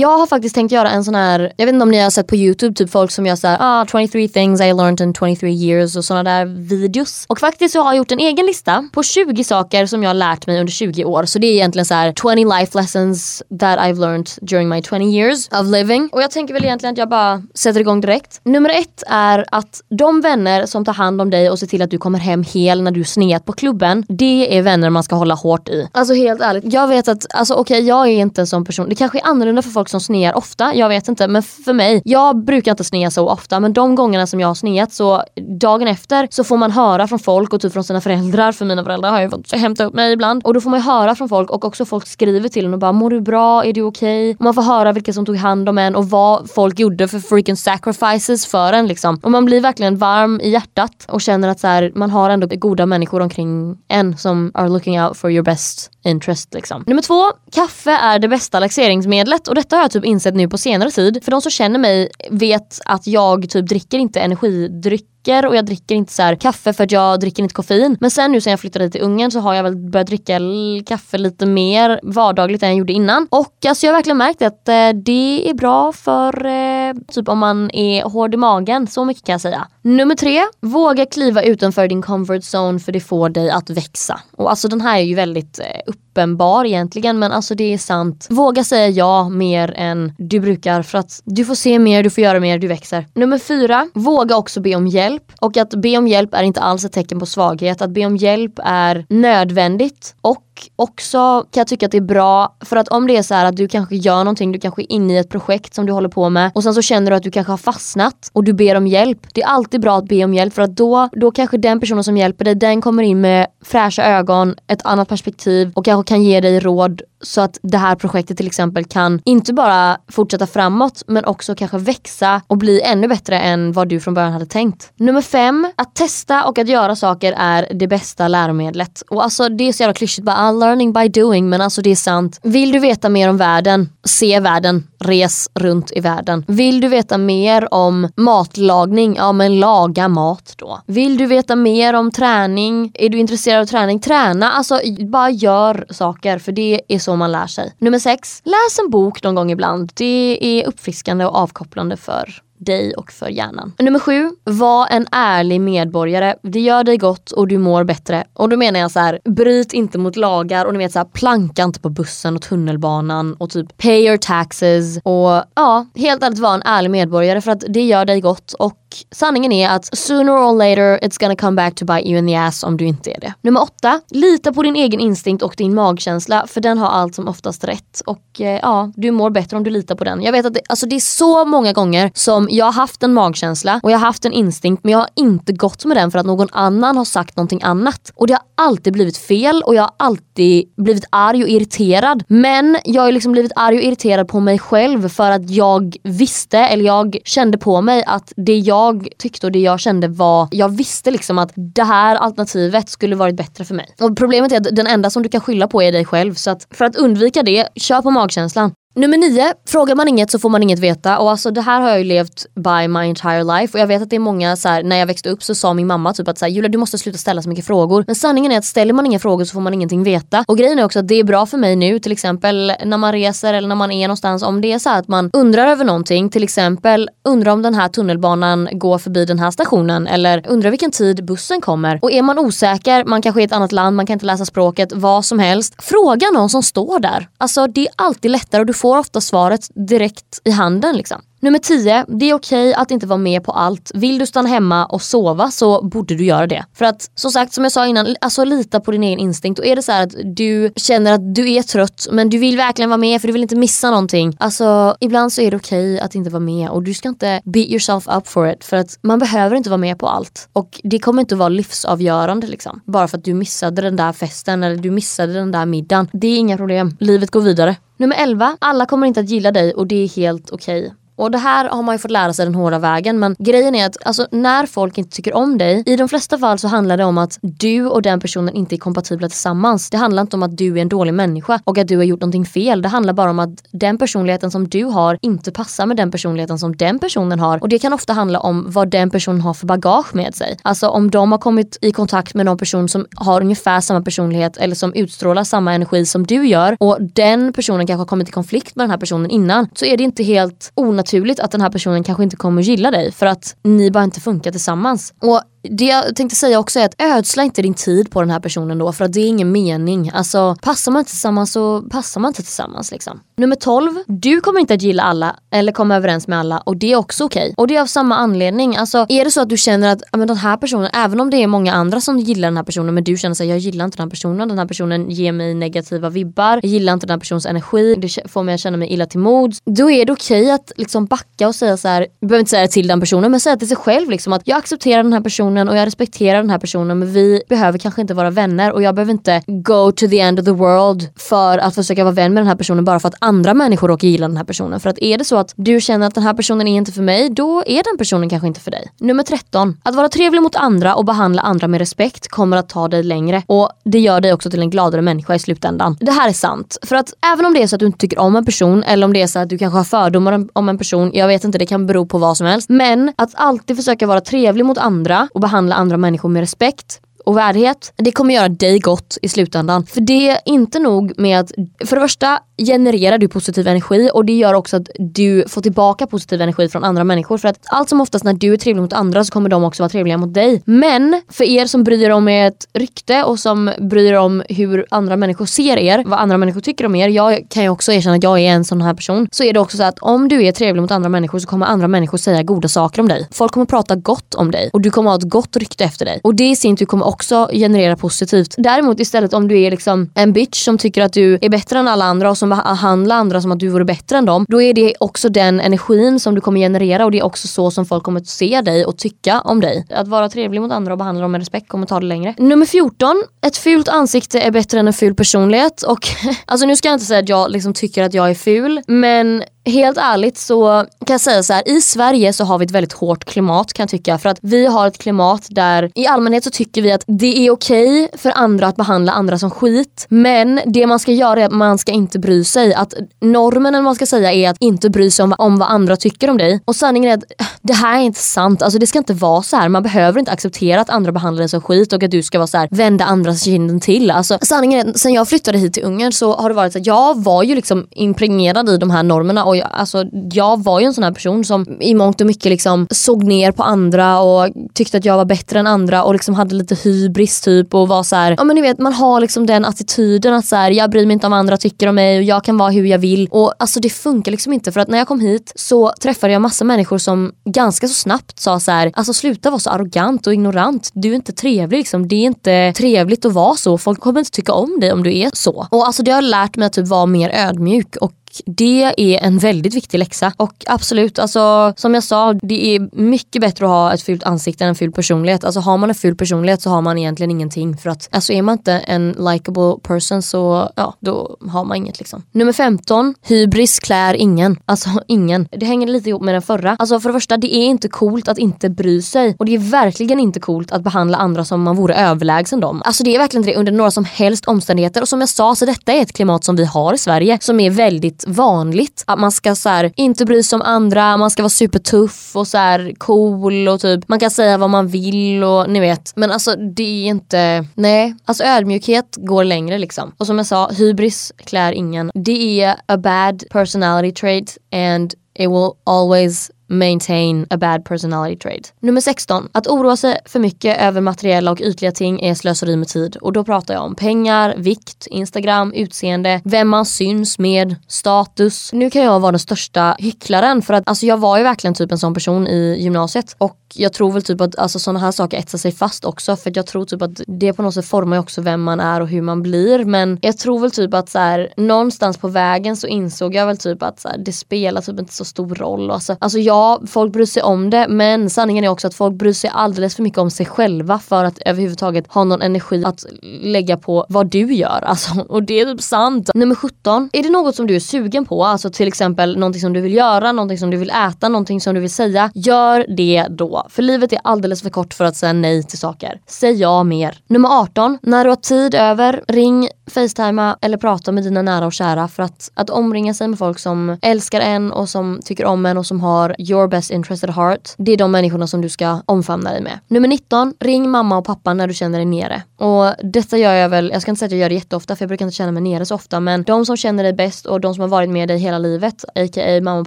[0.00, 2.26] Jag har faktiskt tänkt göra en sån här, jag vet inte om ni har sett
[2.26, 5.96] på youtube, typ folk som gör såhär ah, 23 things I learned in 23 years
[5.96, 7.24] och såna där videos.
[7.28, 10.14] Och faktiskt så har jag gjort en egen lista på 20 saker som jag har
[10.14, 11.24] lärt mig under 20 år.
[11.24, 15.04] Så det är egentligen så här 20 life lessons that I've learned during my 20
[15.04, 16.08] years of living.
[16.12, 18.40] Och jag tänker väl egentligen att jag bara sätter igång direkt.
[18.44, 21.90] Nummer ett är att de vänner som tar hand om dig och ser till att
[21.90, 24.04] du kommer hem hel när du sneat på klubben.
[24.08, 25.88] Det är vänner man ska hålla hårt i.
[25.92, 28.88] Alltså helt ärligt, jag vet att, alltså okej okay, jag är inte en sån person.
[28.88, 31.28] Det kanske är annorlunda för folk folk som snear ofta, jag vet inte.
[31.28, 34.54] Men för mig, jag brukar inte snea så ofta men de gångerna som jag har
[34.54, 35.22] sneat så
[35.60, 38.84] dagen efter så får man höra från folk och typ från sina föräldrar, för mina
[38.84, 40.42] föräldrar har ju fått hämta upp mig ibland.
[40.44, 42.92] Och då får man höra från folk och också folk skriver till en och bara
[42.92, 44.30] mår du bra, är du okej?
[44.30, 44.44] Okay?
[44.44, 47.56] Man får höra vilka som tog hand om en och vad folk gjorde för freaking
[47.56, 49.20] sacrifices för en liksom.
[49.22, 52.46] Och man blir verkligen varm i hjärtat och känner att så här, man har ändå
[52.46, 56.84] goda människor omkring en som are looking out for your best interest liksom.
[56.86, 60.58] Nummer två, kaffe är det bästa laxeringsmedlet och detta har jag typ insett nu på
[60.58, 61.24] senare tid.
[61.24, 65.04] För de som känner mig vet att jag typ dricker inte energidryck
[65.48, 67.96] och jag dricker inte så kaffe för att jag dricker inte koffein.
[68.00, 70.40] Men sen nu sen jag flyttade hit till Ungern så har jag väl börjat dricka
[70.86, 73.26] kaffe lite mer vardagligt än jag gjorde innan.
[73.30, 77.38] Och alltså jag har verkligen märkt att eh, det är bra för eh, typ om
[77.38, 78.86] man är hård i magen.
[78.86, 79.68] Så mycket kan jag säga.
[79.88, 84.20] Nummer tre, våga kliva utanför din comfort zone för det får dig att växa.
[84.36, 88.26] Och alltså den här är ju väldigt eh, uppenbar egentligen men alltså det är sant.
[88.30, 92.24] Våga säga ja mer än du brukar för att du får se mer, du får
[92.24, 93.06] göra mer, du växer.
[93.14, 95.32] Nummer fyra, våga också be om hjälp.
[95.40, 97.82] Och att be om hjälp är inte alls ett tecken på svaghet.
[97.82, 102.56] Att be om hjälp är nödvändigt och också kan jag tycka att det är bra
[102.60, 105.12] för att om det är så att du kanske gör någonting, du kanske är inne
[105.14, 107.30] i ett projekt som du håller på med och sen så känner du att du
[107.30, 109.26] kanske har fastnat och du ber om hjälp.
[109.34, 112.04] Det är alltid bra att be om hjälp för att då, då kanske den personen
[112.04, 116.22] som hjälper dig, den kommer in med fräscha ögon, ett annat perspektiv och kanske kan
[116.22, 121.02] ge dig råd så att det här projektet till exempel kan inte bara fortsätta framåt
[121.06, 124.92] men också kanske växa och bli ännu bättre än vad du från början hade tänkt.
[124.96, 129.02] Nummer fem, att testa och att göra saker är det bästa läromedlet.
[129.10, 131.90] Och alltså det är så jävla klyschigt bara ah, learning by doing men alltså det
[131.90, 132.40] är sant.
[132.42, 136.44] Vill du veta mer om världen, se världen, res runt i världen.
[136.48, 140.80] Vill du veta mer om matlagning, ja men laga mat då.
[140.86, 144.52] Vill du veta mer om träning, är du intresserad av träning, träna.
[144.52, 147.74] Alltså bara gör saker för det är så så man lär sig.
[147.78, 149.92] Nummer sex, läs en bok någon gång ibland.
[149.94, 153.72] Det är uppfriskande och avkopplande för dig och för hjärnan.
[153.78, 156.34] Nummer sju, var en ärlig medborgare.
[156.42, 158.24] Det gör dig gott och du mår bättre.
[158.32, 161.06] Och då menar jag så här, bryt inte mot lagar och ni vet så här,
[161.06, 166.38] planka inte på bussen och tunnelbanan och typ pay your taxes och ja, helt ärligt
[166.38, 168.78] var en ärlig medborgare för att det gör dig gott och
[169.10, 172.36] sanningen är att sooner or later it's gonna come back to bite you in the
[172.36, 173.34] ass om du inte är det.
[173.40, 177.28] Nummer åtta, lita på din egen instinkt och din magkänsla för den har allt som
[177.28, 180.22] oftast rätt och eh, ja, du mår bättre om du litar på den.
[180.22, 183.14] Jag vet att det, alltså det är så många gånger som jag har haft en
[183.14, 186.18] magkänsla och jag har haft en instinkt men jag har inte gått med den för
[186.18, 188.12] att någon annan har sagt någonting annat.
[188.14, 192.24] Och det har alltid blivit fel och jag har alltid blivit arg och irriterad.
[192.28, 196.58] Men jag har liksom blivit arg och irriterad på mig själv för att jag visste
[196.58, 200.68] eller jag kände på mig att det jag tyckte och det jag kände var, jag
[200.68, 203.94] visste liksom att det här alternativet skulle varit bättre för mig.
[204.00, 206.50] Och problemet är att den enda som du kan skylla på är dig själv så
[206.50, 208.72] att för att undvika det, kör på magkänslan.
[208.94, 211.88] Nummer nio, frågar man inget så får man inget veta och alltså det här har
[211.88, 214.68] jag ju levt by my entire life och jag vet att det är många så
[214.68, 216.78] här, när jag växte upp så sa min mamma typ att så här, Julia du
[216.78, 218.04] måste sluta ställa så mycket frågor.
[218.06, 220.44] Men sanningen är att ställer man inga frågor så får man ingenting veta.
[220.48, 223.12] Och grejen är också att det är bra för mig nu till exempel när man
[223.12, 226.30] reser eller när man är någonstans om det är så att man undrar över någonting
[226.30, 230.90] till exempel undrar om den här tunnelbanan går förbi den här stationen eller undrar vilken
[230.90, 231.98] tid bussen kommer.
[232.02, 234.44] Och är man osäker, man kanske är i ett annat land, man kan inte läsa
[234.44, 235.74] språket, vad som helst.
[235.78, 237.28] Fråga någon som står där.
[237.38, 240.96] Alltså det är alltid lättare och du får ofta svaret direkt i handen.
[240.96, 241.22] Liksom.
[241.40, 242.04] Nummer 10.
[242.08, 243.90] Det är okej att inte vara med på allt.
[243.94, 246.64] Vill du stanna hemma och sova så borde du göra det.
[246.74, 249.58] För att som sagt som jag sa innan, alltså lita på din egen instinkt.
[249.58, 252.90] Och är det så att du känner att du är trött men du vill verkligen
[252.90, 254.36] vara med för du vill inte missa någonting.
[254.40, 257.68] Alltså ibland så är det okej att inte vara med och du ska inte beat
[257.68, 258.64] yourself up for it.
[258.64, 260.48] För att man behöver inte vara med på allt.
[260.52, 262.80] Och det kommer inte vara livsavgörande liksom.
[262.84, 266.08] Bara för att du missade den där festen eller du missade den där middagen.
[266.12, 266.96] Det är inga problem.
[267.00, 267.76] Livet går vidare.
[267.96, 268.56] Nummer 11.
[268.58, 270.80] Alla kommer inte att gilla dig och det är helt okej.
[270.80, 270.94] Okay.
[271.18, 273.86] Och det här har man ju fått lära sig den hårda vägen men grejen är
[273.86, 277.04] att alltså, när folk inte tycker om dig, i de flesta fall så handlar det
[277.04, 279.90] om att du och den personen inte är kompatibla tillsammans.
[279.90, 282.20] Det handlar inte om att du är en dålig människa och att du har gjort
[282.20, 282.82] någonting fel.
[282.82, 286.58] Det handlar bara om att den personligheten som du har inte passar med den personligheten
[286.58, 287.62] som den personen har.
[287.62, 290.58] Och det kan ofta handla om vad den personen har för bagage med sig.
[290.62, 294.56] Alltså om de har kommit i kontakt med någon person som har ungefär samma personlighet
[294.56, 298.32] eller som utstrålar samma energi som du gör och den personen kanske har kommit i
[298.32, 301.60] konflikt med den här personen innan så är det inte helt onaturligt naturligt att den
[301.60, 305.14] här personen kanske inte kommer gilla dig för att ni bara inte funkar tillsammans.
[305.20, 308.40] Och det jag tänkte säga också är att ödsla inte din tid på den här
[308.40, 310.10] personen då för att det är ingen mening.
[310.14, 313.20] Alltså passar man inte tillsammans så passar man inte tillsammans liksom.
[313.36, 313.94] Nummer 12.
[314.06, 317.24] Du kommer inte att gilla alla eller komma överens med alla och det är också
[317.24, 317.42] okej.
[317.42, 317.54] Okay.
[317.56, 318.76] Och det är av samma anledning.
[318.76, 321.42] Alltså är det så att du känner att men den här personen, även om det
[321.42, 323.96] är många andra som gillar den här personen men du känner att jag gillar inte
[323.96, 327.20] den här personen, den här personen ger mig negativa vibbar, jag gillar inte den här
[327.20, 329.62] personens energi, det får mig att känna mig illa till mods.
[329.64, 332.50] Då är det okej okay att liksom backa och säga så här, du behöver inte
[332.50, 335.12] säga det till den personen men säga till sig själv liksom att jag accepterar den
[335.12, 338.30] här personen personen och jag respekterar den här personen men vi behöver kanske inte vara
[338.30, 342.04] vänner och jag behöver inte go to the end of the world för att försöka
[342.04, 344.44] vara vän med den här personen bara för att andra människor råkar gilla den här
[344.44, 344.80] personen.
[344.80, 347.02] För att är det så att du känner att den här personen är inte för
[347.02, 348.88] mig, då är den personen kanske inte för dig.
[349.00, 349.76] Nummer 13.
[349.82, 353.42] Att vara trevlig mot andra och behandla andra med respekt kommer att ta dig längre
[353.46, 355.96] och det gör dig också till en gladare människa i slutändan.
[356.00, 356.78] Det här är sant.
[356.82, 359.04] För att även om det är så att du inte tycker om en person eller
[359.04, 361.58] om det är så att du kanske har fördomar om en person, jag vet inte,
[361.58, 362.68] det kan bero på vad som helst.
[362.68, 367.36] Men att alltid försöka vara trevlig mot andra och behandla andra människor med respekt och
[367.36, 367.92] värdighet.
[367.96, 369.86] Det kommer göra dig gott i slutändan.
[369.86, 371.52] För det är inte nog med att,
[371.84, 376.06] för det första genererar du positiv energi och det gör också att du får tillbaka
[376.06, 377.38] positiv energi från andra människor.
[377.38, 379.82] För att allt som oftast när du är trevlig mot andra så kommer de också
[379.82, 380.62] vara trevliga mot dig.
[380.64, 384.86] Men för er som bryr er om ert rykte och som bryr er om hur
[384.90, 387.08] andra människor ser er, vad andra människor tycker om er.
[387.08, 389.28] Jag kan ju också erkänna att jag är en sån här person.
[389.32, 391.66] Så är det också så att om du är trevlig mot andra människor så kommer
[391.66, 393.28] andra människor säga goda saker om dig.
[393.32, 396.20] Folk kommer prata gott om dig och du kommer ha ett gott rykte efter dig.
[396.22, 398.54] Och det i sin tur kommer också generera positivt.
[398.58, 401.88] Däremot istället om du är liksom en bitch som tycker att du är bättre än
[401.88, 404.46] alla andra och som behandla andra som att du vore bättre än dem.
[404.48, 407.70] Då är det också den energin som du kommer generera och det är också så
[407.70, 409.86] som folk kommer att se dig och tycka om dig.
[409.90, 412.34] Att vara trevlig mot andra och behandla dem med respekt kommer ta det längre.
[412.38, 413.24] Nummer 14.
[413.46, 415.82] Ett fult ansikte är bättre än en ful personlighet.
[415.82, 416.08] Och
[416.46, 419.42] alltså nu ska jag inte säga att jag liksom tycker att jag är ful men
[419.68, 422.92] helt ärligt så kan jag säga så här, i Sverige så har vi ett väldigt
[422.92, 424.18] hårt klimat kan jag tycka.
[424.18, 427.50] För att vi har ett klimat där i allmänhet så tycker vi att det är
[427.50, 430.06] okej okay för andra att behandla andra som skit.
[430.08, 432.74] Men det man ska göra är att man ska inte bry sig.
[432.74, 435.96] Att normen eller man ska säga är att inte bry sig om, om vad andra
[435.96, 436.60] tycker om dig.
[436.64, 438.62] Och sanningen är att äh, det här är inte sant.
[438.62, 439.68] Alltså det ska inte vara så här.
[439.68, 442.46] Man behöver inte acceptera att andra behandlar dig som skit och att du ska vara
[442.46, 444.10] så här, vända andras kinden till.
[444.10, 446.78] Alltså sanningen är att sen jag flyttade hit till Ungern så har det varit så
[446.78, 450.80] att jag var ju liksom impregnerad i de här normerna och jag, alltså, jag var
[450.80, 454.20] ju en sån här person som i mångt och mycket liksom såg ner på andra
[454.20, 457.88] och tyckte att jag var bättre än andra och liksom hade lite hybris typ och
[457.88, 460.70] var så här, ja men ni vet man har liksom den attityden att så här,
[460.70, 462.84] jag bryr mig inte om vad andra tycker om mig och jag kan vara hur
[462.84, 463.28] jag vill.
[463.30, 466.42] Och alltså det funkar liksom inte för att när jag kom hit så träffade jag
[466.42, 470.32] massa människor som ganska så snabbt sa så här, alltså sluta vara så arrogant och
[470.32, 470.90] ignorant.
[470.94, 472.08] Du är inte trevlig liksom.
[472.08, 473.78] Det är inte trevligt att vara så.
[473.78, 475.66] Folk kommer inte tycka om dig om du är så.
[475.70, 478.12] Och alltså det har lärt mig att typ vara mer ödmjuk och
[478.46, 480.32] det är en väldigt viktig läxa.
[480.36, 484.64] Och absolut, alltså, som jag sa, det är mycket bättre att ha ett fult ansikte
[484.64, 485.44] än en ful personlighet.
[485.44, 487.76] Alltså har man en ful personlighet så har man egentligen ingenting.
[487.76, 491.98] För att alltså, är man inte en likable person så ja, då har man inget
[491.98, 492.22] liksom.
[492.32, 494.56] Nummer 15, hybris klär ingen.
[494.64, 495.48] Alltså ingen.
[495.50, 496.76] Det hänger lite ihop med den förra.
[496.78, 499.36] Alltså för det första, det är inte coolt att inte bry sig.
[499.38, 502.82] Och det är verkligen inte coolt att behandla andra som man vore överlägsen dem.
[502.84, 505.00] Alltså det är verkligen inte det under några som helst omständigheter.
[505.02, 507.60] Och som jag sa, så detta är ett klimat som vi har i Sverige som
[507.60, 509.04] är väldigt vanligt.
[509.06, 512.46] Att man ska så här, inte bry sig om andra, man ska vara supertuff och
[512.46, 516.12] så här, cool och typ man kan säga vad man vill och ni vet.
[516.16, 518.16] Men alltså det är inte, nej.
[518.24, 520.12] Alltså ödmjukhet går längre liksom.
[520.18, 522.10] Och som jag sa, hybris klär ingen.
[522.14, 528.72] Det är a bad personality trait and it will always maintain a bad personality trait.
[528.80, 529.48] Nummer 16.
[529.52, 533.16] Att oroa sig för mycket över materiella och ytliga ting är slöseri med tid.
[533.16, 538.72] Och då pratar jag om pengar, vikt, Instagram, utseende, vem man syns med, status.
[538.72, 541.92] Nu kan jag vara den största hycklaren för att alltså, jag var ju verkligen typ
[541.92, 543.36] en sån person i gymnasiet.
[543.38, 546.36] Och jag tror väl typ att alltså, sådana här saker etsar sig fast också.
[546.36, 549.00] För jag tror typ att det på något sätt formar ju också vem man är
[549.00, 549.84] och hur man blir.
[549.84, 553.56] Men jag tror väl typ att så här, någonstans på vägen så insåg jag väl
[553.56, 555.90] typ att så här, det spelar typ inte så stor roll.
[555.90, 559.32] Alltså, alltså ja, folk bryr sig om det men sanningen är också att folk bryr
[559.32, 563.04] sig alldeles för mycket om sig själva för att överhuvudtaget ha någon energi att
[563.42, 564.84] lägga på vad du gör.
[564.84, 566.30] Alltså, och det är typ sant.
[566.34, 567.10] Nummer 17.
[567.12, 568.44] Är det något som du är sugen på?
[568.44, 571.74] Alltså till exempel någonting som du vill göra, någonting som du vill äta, någonting som
[571.74, 572.30] du vill säga.
[572.34, 573.57] Gör det då.
[573.68, 576.20] För livet är alldeles för kort för att säga nej till saker.
[576.26, 577.18] Säg ja mer.
[577.26, 577.98] Nummer 18.
[578.02, 582.22] När du har tid över, ring, facetima eller prata med dina nära och kära för
[582.22, 585.86] att, att omringa sig med folk som älskar en och som tycker om en och
[585.86, 587.74] som har your best interest at heart.
[587.76, 589.78] Det är de människorna som du ska omfamna dig med.
[589.88, 590.54] Nummer 19.
[590.60, 592.42] Ring mamma och pappa när du känner dig nere.
[592.56, 595.02] Och detta gör jag väl, jag ska inte säga att jag gör det jätteofta för
[595.02, 597.60] jag brukar inte känna mig nere så ofta men de som känner dig bäst och
[597.60, 599.60] de som har varit med dig hela livet, a.k.a.
[599.60, 599.86] mamma och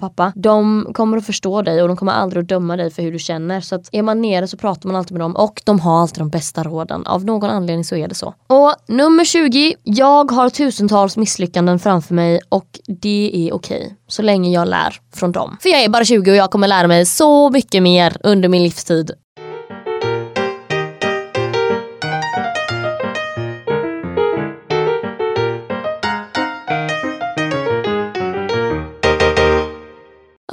[0.00, 3.12] pappa, de kommer att förstå dig och de kommer aldrig att döma dig för hur
[3.12, 3.60] du känner.
[3.62, 6.18] Så att är man nere så pratar man alltid med dem och de har alltid
[6.18, 7.06] de bästa råden.
[7.06, 8.34] Av någon anledning så är det så.
[8.46, 9.74] Och nummer 20.
[9.82, 13.76] Jag har tusentals misslyckanden framför mig och det är okej.
[13.84, 15.56] Okay, så länge jag lär från dem.
[15.60, 18.62] För jag är bara 20 och jag kommer lära mig så mycket mer under min
[18.62, 19.10] livstid.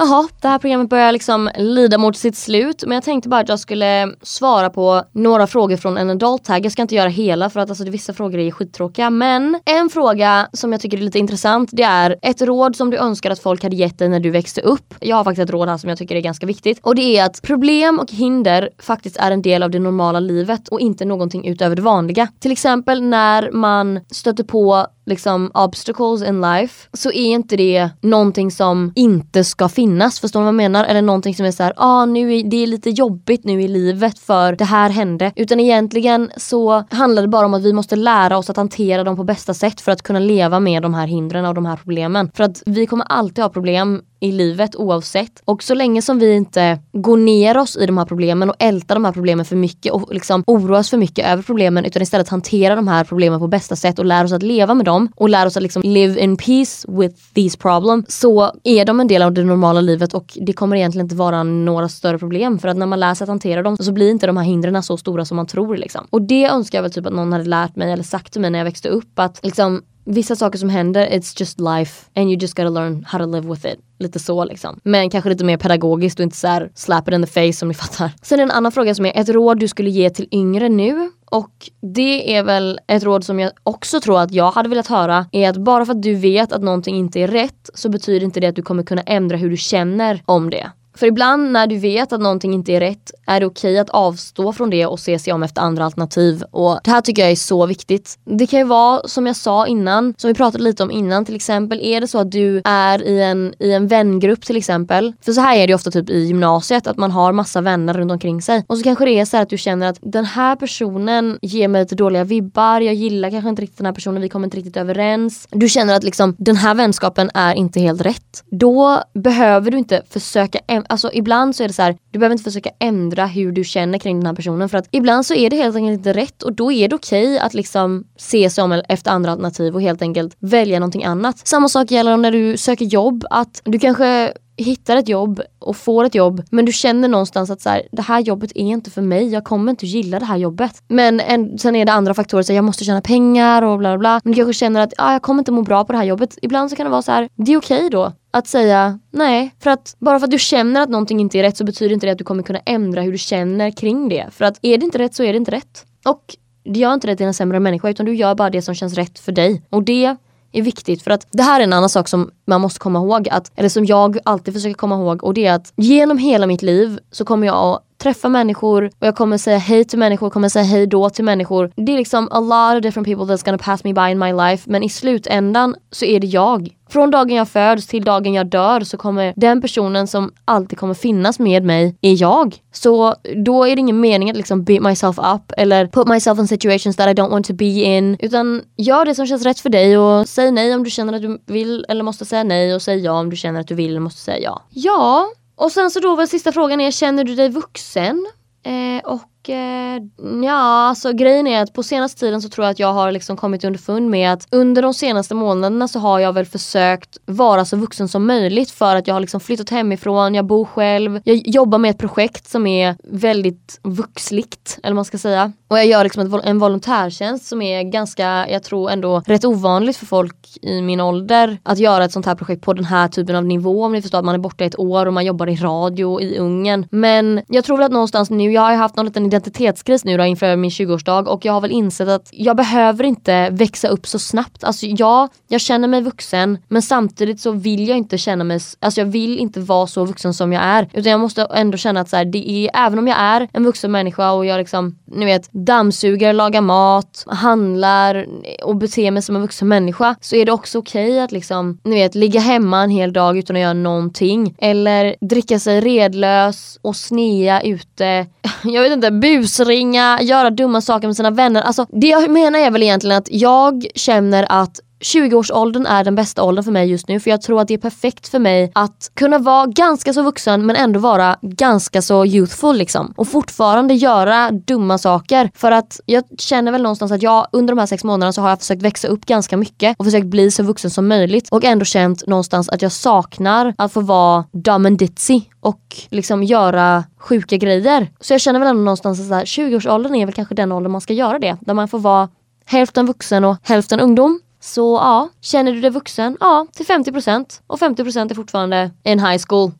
[0.02, 3.48] Jaha, det här programmet börjar liksom lida mot sitt slut men jag tänkte bara att
[3.48, 6.64] jag skulle svara på några frågor från en adult tag.
[6.64, 10.48] Jag ska inte göra hela för att alltså, vissa frågor är skittråkiga men en fråga
[10.52, 13.62] som jag tycker är lite intressant det är ett råd som du önskar att folk
[13.62, 14.94] hade gett dig när du växte upp.
[15.00, 17.24] Jag har faktiskt ett råd här som jag tycker är ganska viktigt och det är
[17.24, 21.46] att problem och hinder faktiskt är en del av det normala livet och inte någonting
[21.46, 22.28] utöver det vanliga.
[22.38, 28.50] Till exempel när man stöter på liksom obstacles in life så är inte det någonting
[28.50, 29.89] som inte ska finnas.
[29.98, 30.84] Förstår du vad jag menar?
[30.84, 33.68] Eller någonting som är så här, ah, nu är, det är lite jobbigt nu i
[33.68, 35.32] livet för det här hände.
[35.36, 39.16] Utan egentligen så handlar det bara om att vi måste lära oss att hantera dem
[39.16, 42.30] på bästa sätt för att kunna leva med de här hindren och de här problemen.
[42.34, 45.42] För att vi kommer alltid ha problem i livet oavsett.
[45.44, 48.94] Och så länge som vi inte går ner oss i de här problemen och ältar
[48.94, 52.76] de här problemen för mycket och liksom oroas för mycket över problemen utan istället hanterar
[52.76, 55.46] de här problemen på bästa sätt och lär oss att leva med dem och lär
[55.46, 59.32] oss att liksom live in peace with these problems så är de en del av
[59.32, 62.86] det normala livet och det kommer egentligen inte vara några större problem för att när
[62.86, 65.36] man lär sig att hantera dem så blir inte de här hindren så stora som
[65.36, 66.06] man tror liksom.
[66.10, 68.50] Och det önskar jag väl typ att någon hade lärt mig eller sagt till mig
[68.50, 72.38] när jag växte upp att liksom vissa saker som händer, it's just life and you
[72.40, 73.78] just gotta learn how to live with it.
[73.98, 74.80] Lite så liksom.
[74.84, 77.68] Men kanske lite mer pedagogiskt och inte så här slap it in the face som
[77.68, 78.10] ni fattar.
[78.22, 81.10] Sen en annan fråga som är ett råd du skulle ge till yngre nu.
[81.30, 85.26] Och det är väl ett råd som jag också tror att jag hade velat höra
[85.32, 88.40] är att bara för att du vet att någonting inte är rätt så betyder inte
[88.40, 90.70] det att du kommer kunna ändra hur du känner om det.
[91.00, 94.52] För ibland när du vet att någonting inte är rätt är det okej att avstå
[94.52, 96.42] från det och se sig om efter andra alternativ.
[96.50, 98.18] Och det här tycker jag är så viktigt.
[98.24, 101.34] Det kan ju vara som jag sa innan, som vi pratade lite om innan till
[101.34, 101.80] exempel.
[101.82, 105.12] Är det så att du är i en, i en vängrupp till exempel.
[105.24, 108.12] För så här är det ofta typ i gymnasiet att man har massa vänner runt
[108.12, 108.64] omkring sig.
[108.66, 111.82] Och så kanske det är så att du känner att den här personen ger mig
[111.82, 112.80] lite dåliga vibbar.
[112.80, 114.22] Jag gillar kanske inte riktigt den här personen.
[114.22, 115.48] Vi kommer inte riktigt överens.
[115.50, 118.44] Du känner att liksom den här vänskapen är inte helt rätt.
[118.50, 120.58] Då behöver du inte försöka,
[120.90, 123.98] alltså ibland så är det så här, du behöver inte försöka ändra hur du känner
[123.98, 126.52] kring den här personen för att ibland så är det helt enkelt inte rätt och
[126.52, 130.02] då är det okej okay att liksom se sig om efter andra alternativ och helt
[130.02, 131.46] enkelt välja någonting annat.
[131.48, 136.04] Samma sak gäller när du söker jobb, att du kanske hittar ett jobb och får
[136.04, 139.02] ett jobb men du känner någonstans att så här, det här jobbet är inte för
[139.02, 140.82] mig, jag kommer inte gilla det här jobbet.
[140.88, 143.90] Men en, sen är det andra faktorer, så här, jag måste tjäna pengar och bla
[143.90, 144.20] bla bla.
[144.24, 146.38] Men du kanske känner att ah, jag kommer inte må bra på det här jobbet.
[146.42, 149.54] Ibland så kan det vara så här, det är okej okay då att säga nej.
[149.58, 152.06] För att bara för att du känner att någonting inte är rätt så betyder inte
[152.06, 154.26] det att du kommer kunna ändra hur du känner kring det.
[154.30, 155.84] För att är det inte rätt så är det inte rätt.
[156.04, 158.74] Och det gör inte dig till en sämre människa utan du gör bara det som
[158.74, 159.62] känns rätt för dig.
[159.70, 160.16] Och det
[160.52, 163.28] är viktigt för att det här är en annan sak som man måste komma ihåg,
[163.28, 166.62] att, eller som jag alltid försöker komma ihåg och det är att genom hela mitt
[166.62, 170.48] liv så kommer jag att träffa människor och jag kommer säga hej till människor, kommer
[170.48, 171.72] säga hej då till människor.
[171.76, 174.32] Det är liksom a lot of different people that's gonna pass me by in my
[174.32, 176.76] life men i slutändan så är det jag.
[176.90, 180.94] Från dagen jag föds till dagen jag dör så kommer den personen som alltid kommer
[180.94, 182.56] finnas med mig är jag.
[182.72, 186.48] Så då är det ingen mening att liksom beat myself up eller put myself in
[186.48, 188.16] situations that I don't want to be in.
[188.20, 191.22] Utan gör det som känns rätt för dig och säg nej om du känner att
[191.22, 193.90] du vill eller måste säga nej och säg ja om du känner att du vill
[193.90, 194.62] eller måste säga ja.
[194.70, 195.26] Ja,
[195.60, 198.26] och sen så då väl sista frågan är, känner du dig vuxen?
[198.62, 200.02] Eh, och eh,
[200.44, 203.36] ja, alltså grejen är att på senaste tiden så tror jag att jag har liksom
[203.36, 207.76] kommit underfund med att under de senaste månaderna så har jag väl försökt vara så
[207.76, 211.78] vuxen som möjligt för att jag har liksom flyttat hemifrån, jag bor själv, jag jobbar
[211.78, 215.52] med ett projekt som är väldigt vuxligt, eller vad man ska säga.
[215.70, 220.06] Och jag gör liksom en volontärtjänst som är ganska, jag tror ändå rätt ovanligt för
[220.06, 223.44] folk i min ålder att göra ett sånt här projekt på den här typen av
[223.44, 226.20] nivå om ni förstår att man är borta ett år och man jobbar i radio
[226.20, 226.86] i Ungern.
[226.90, 230.24] Men jag tror väl att någonstans nu, jag har haft någon liten identitetskris nu då
[230.24, 234.18] inför min 20-årsdag och jag har väl insett att jag behöver inte växa upp så
[234.18, 234.64] snabbt.
[234.64, 239.00] Alltså ja, jag känner mig vuxen men samtidigt så vill jag inte känna mig, alltså
[239.00, 240.88] jag vill inte vara så vuxen som jag är.
[240.92, 243.64] Utan jag måste ändå känna att så här, det är, även om jag är en
[243.64, 248.26] vuxen människa och jag liksom, ni vet, dammsuger, lagar mat, handlar
[248.62, 251.80] och beter mig som en vuxen människa så är det också okej okay att liksom,
[251.84, 254.54] ni vet, ligga hemma en hel dag utan att göra någonting.
[254.58, 258.26] Eller dricka sig redlös och snea ute.
[258.64, 261.62] Jag vet inte, busringa, göra dumma saker med sina vänner.
[261.62, 266.42] Alltså det jag menar är väl egentligen att jag känner att 20-årsåldern är den bästa
[266.42, 269.10] åldern för mig just nu för jag tror att det är perfekt för mig att
[269.14, 273.14] kunna vara ganska så vuxen men ändå vara ganska så youthful liksom.
[273.16, 275.50] Och fortfarande göra dumma saker.
[275.54, 278.48] För att jag känner väl någonstans att jag under de här sex månaderna så har
[278.48, 281.84] jag försökt växa upp ganska mycket och försökt bli så vuxen som möjligt och ändå
[281.84, 287.56] känt någonstans att jag saknar att få vara dumb and ditzy och liksom göra sjuka
[287.56, 288.10] grejer.
[288.20, 291.12] Så jag känner väl ändå någonstans att 20-årsåldern är väl kanske den åldern man ska
[291.12, 291.56] göra det.
[291.60, 292.28] Där man får vara
[292.64, 294.40] hälften vuxen och hälften ungdom.
[294.60, 296.36] Så ja, känner du dig vuxen?
[296.40, 299.72] Ja, till 50% och 50% är fortfarande en high school.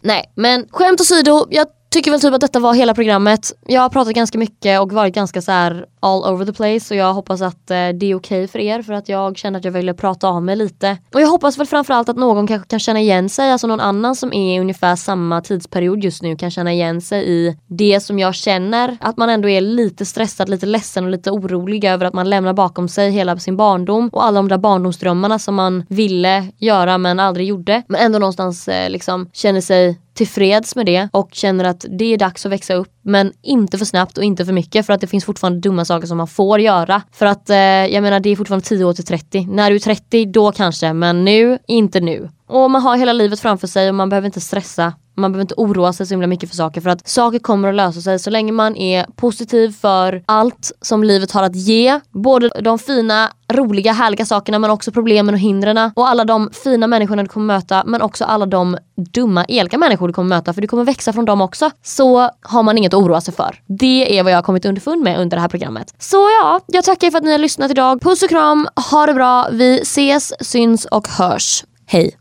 [0.00, 3.52] Nej, men skämt åsido, jag tycker väl typ att detta var hela programmet.
[3.66, 7.00] Jag har pratat ganska mycket och varit ganska så här all over the place och
[7.00, 9.64] jag hoppas att eh, det är okej okay för er för att jag känner att
[9.64, 10.98] jag ville prata av mig lite.
[11.14, 14.16] Och jag hoppas väl framförallt att någon kanske kan känna igen sig, alltså någon annan
[14.16, 18.18] som är i ungefär samma tidsperiod just nu kan känna igen sig i det som
[18.18, 18.96] jag känner.
[19.00, 22.52] Att man ändå är lite stressad, lite ledsen och lite orolig över att man lämnar
[22.52, 27.20] bakom sig hela sin barndom och alla de där barndomsdrömmarna som man ville göra men
[27.20, 27.82] aldrig gjorde.
[27.88, 32.18] Men ändå någonstans eh, liksom känner sig tillfreds med det och känner att det är
[32.18, 35.06] dags att växa upp men inte för snabbt och inte för mycket för att det
[35.06, 37.02] finns fortfarande dumma saker som man får göra.
[37.12, 39.46] För att eh, jag menar det är fortfarande 10 år till 30.
[39.50, 42.28] När du är 30 då kanske men nu, inte nu.
[42.48, 45.54] Och man har hela livet framför sig och man behöver inte stressa man behöver inte
[45.56, 48.30] oroa sig så himla mycket för saker för att saker kommer att lösa sig så
[48.30, 52.00] länge man är positiv för allt som livet har att ge.
[52.10, 56.86] Både de fina, roliga, härliga sakerna men också problemen och hindren och alla de fina
[56.86, 60.60] människorna du kommer möta men också alla de dumma, elaka människor du kommer möta för
[60.60, 61.70] du kommer växa från dem också.
[61.82, 63.60] Så har man inget att oroa sig för.
[63.66, 65.94] Det är vad jag har kommit underfund med under det här programmet.
[65.98, 68.00] Så ja, jag tackar för att ni har lyssnat idag.
[68.00, 71.64] Puss och kram, ha det bra, vi ses, syns och hörs.
[71.86, 72.16] Hej!